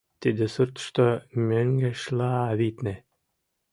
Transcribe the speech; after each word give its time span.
Тиде 0.21 0.45
суртышто 0.53 1.07
мӧҥгешла, 1.47 2.33
витне. 2.59 2.95